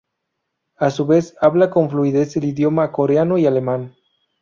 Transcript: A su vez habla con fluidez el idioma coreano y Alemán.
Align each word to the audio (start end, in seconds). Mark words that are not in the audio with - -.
A 0.77 0.89
su 0.89 1.05
vez 1.05 1.35
habla 1.41 1.69
con 1.69 1.87
fluidez 1.91 2.35
el 2.35 2.45
idioma 2.45 2.91
coreano 2.91 3.37
y 3.37 3.45
Alemán. 3.45 3.93